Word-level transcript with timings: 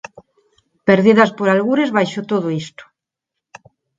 Perdidas 0.89 1.31
por 1.37 1.47
algures 1.49 1.93
baixo 1.97 2.21
todo 2.31 2.47
isto. 2.63 2.83